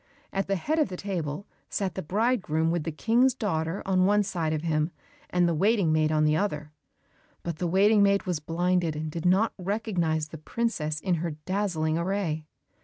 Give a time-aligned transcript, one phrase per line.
[0.33, 4.23] At the head of the table sat the bridegroom with the King's daughter at one
[4.23, 4.89] side of him,
[5.29, 6.71] and the waiting maid on the other,
[7.43, 11.99] but the waiting maid was blinded, and did not recognize the princess in her dazzling
[11.99, 12.47] array.